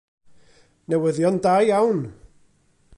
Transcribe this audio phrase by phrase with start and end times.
[0.87, 2.01] Newyddion da iawn.